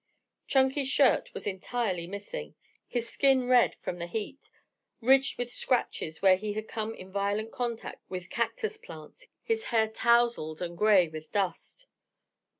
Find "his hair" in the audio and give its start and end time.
9.43-9.87